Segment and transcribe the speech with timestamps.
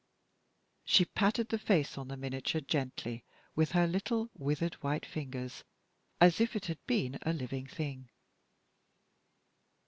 [0.83, 5.63] She patted the face on the miniature gently with her little, withered, white fingers,
[6.19, 8.09] as if it had been a living thing.